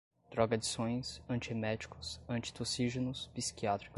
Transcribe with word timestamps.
drogadições, 0.31 1.21
antieméticos, 1.29 2.19
antitussígenos, 2.27 3.29
psiquiátricos 3.35 3.89